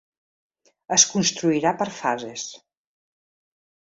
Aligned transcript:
Es 0.95 1.05
construirà 1.11 1.73
per 1.81 1.87
fases. 1.99 2.47